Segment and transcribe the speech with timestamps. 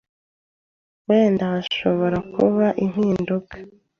[1.07, 3.55] wenda hashobora kuba impinduka.